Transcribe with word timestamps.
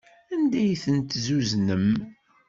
Anda 0.33 0.57
ay 0.61 0.73
ten-tezzuznem? 0.83 1.87